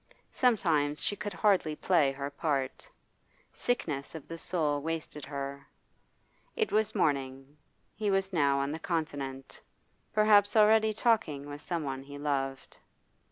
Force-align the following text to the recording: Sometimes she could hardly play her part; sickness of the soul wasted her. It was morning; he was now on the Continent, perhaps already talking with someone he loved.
Sometimes 0.31 1.03
she 1.03 1.15
could 1.15 1.33
hardly 1.33 1.75
play 1.75 2.11
her 2.11 2.31
part; 2.31 2.89
sickness 3.51 4.15
of 4.15 4.27
the 4.27 4.39
soul 4.39 4.81
wasted 4.81 5.25
her. 5.25 5.67
It 6.55 6.71
was 6.71 6.95
morning; 6.95 7.55
he 7.93 8.09
was 8.09 8.33
now 8.33 8.57
on 8.57 8.71
the 8.71 8.79
Continent, 8.79 9.61
perhaps 10.11 10.55
already 10.55 10.91
talking 10.91 11.47
with 11.47 11.61
someone 11.61 12.01
he 12.01 12.17
loved. 12.17 12.77